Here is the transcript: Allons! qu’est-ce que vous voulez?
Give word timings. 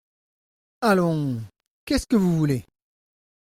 Allons! 0.81 1.43
qu’est-ce 1.85 2.07
que 2.07 2.15
vous 2.15 2.35
voulez? 2.35 2.65